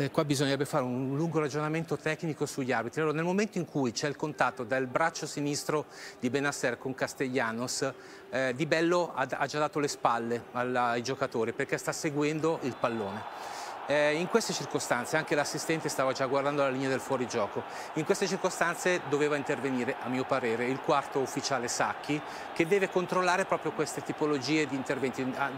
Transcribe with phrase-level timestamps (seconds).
[0.00, 3.02] eh, qua bisognerebbe fare un lungo ragionamento tecnico sugli arbitri.
[3.02, 5.86] Allora, nel momento in cui c'è il contatto dal braccio sinistro
[6.18, 7.92] di Benasser con Castellanos,
[8.30, 12.60] eh, Di Bello ha, ha, già dato le spalle alla, ai giocatori perché sta seguendo
[12.62, 13.58] il pallone.
[13.90, 17.64] Eh, in queste circostanze anche l'assistente stava già guardando la linea del fuorigioco.
[17.94, 23.46] In queste circostanze doveva intervenire, a mio parere, il quarto ufficiale Sacchi che deve controllare
[23.46, 25.26] proprio queste tipologie di interventi.
[25.36, 25.50] Ah,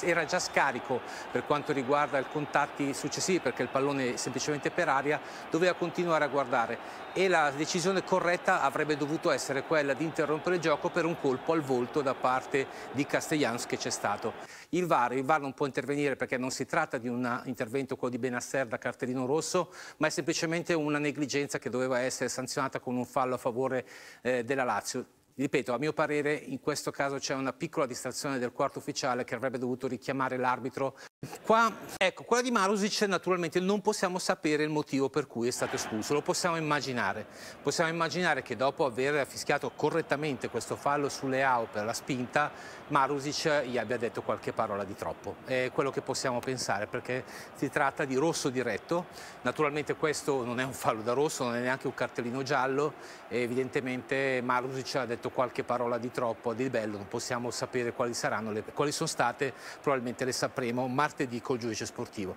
[0.00, 1.00] era già scarico
[1.30, 6.28] per quanto riguarda i contatti successivi perché il pallone semplicemente per aria, doveva continuare a
[6.28, 6.78] guardare
[7.12, 11.52] e la decisione corretta avrebbe dovuto essere quella di interrompere il gioco per un colpo
[11.52, 14.32] al volto da parte di Castellanos che c'è stato.
[14.70, 18.14] Il VAR, il VAR non può intervenire perché non si tratta di un intervento quello
[18.14, 22.96] di Benasser da cartellino rosso, ma è semplicemente una negligenza che doveva essere sanzionata con
[22.96, 23.86] un fallo a favore
[24.22, 25.04] eh, della Lazio.
[25.34, 29.34] Ripeto, a mio parere in questo caso c'è una piccola distrazione del quarto ufficiale che
[29.34, 30.96] avrebbe dovuto richiamare l'arbitro
[31.44, 35.76] Qua, ecco, quella di Marusic naturalmente non possiamo sapere il motivo per cui è stato
[35.76, 37.26] espulso, lo possiamo immaginare.
[37.62, 42.50] Possiamo immaginare che dopo aver fischiato correttamente questo fallo sulle AO per la spinta,
[42.88, 45.36] Marusic gli abbia detto qualche parola di troppo.
[45.44, 47.24] È quello che possiamo pensare perché
[47.54, 49.04] si tratta di rosso diretto.
[49.42, 52.94] Naturalmente questo non è un fallo da rosso, non è neanche un cartellino giallo
[53.30, 58.64] evidentemente Marusic ha detto qualche parola di troppo Di Bello, non possiamo sapere quali le,
[58.74, 62.36] quali sono state, probabilmente le sapremo martedì col giudice sportivo.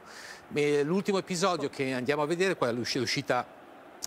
[0.84, 3.46] L'ultimo episodio che andiamo a vedere, quella l'uscita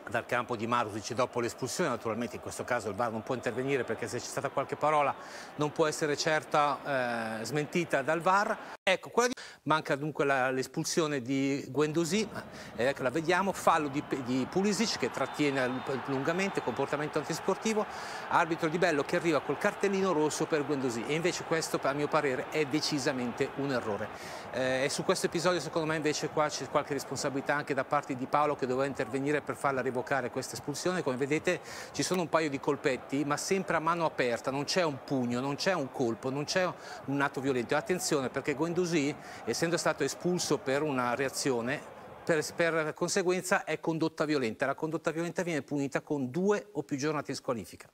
[0.09, 3.85] dal campo di Marusic dopo l'espulsione, naturalmente in questo caso il VAR non può intervenire
[3.85, 5.15] perché se c'è stata qualche parola
[5.57, 8.75] non può essere certa eh, smentita dal VAR.
[8.89, 9.33] Ecco, di...
[9.65, 12.29] manca dunque l'espulsione di Guendouzi,
[12.77, 17.85] eh, la vediamo, fallo di, di, Pulisic che trattiene lungamente, comportamento antisportivo,
[18.29, 22.07] arbitro di Bello che arriva col cartellino rosso per Guendouzi e invece questo a mio
[22.07, 24.09] parere è decisamente un errore.
[24.53, 28.15] Eh, e su questo episodio secondo me invece qua c'è qualche responsabilità anche da parte
[28.15, 31.61] di Paolo che doveva intervenire per farla revocare questa espulsione, come vedete
[31.93, 35.41] ci sono un paio di colpetti ma sempre a mano aperta, non c'è un pugno,
[35.41, 36.69] non c'è un colpo, non c'è
[37.07, 37.77] un atto violento.
[37.77, 39.15] Attenzione perché Guendouzi,
[39.45, 41.95] essendo stato espulso per una reazione,
[42.25, 44.67] per, per, conseguenza è condotta violenta.
[44.67, 47.89] La condotta violenta viene punita con due o più giornate in squalifica.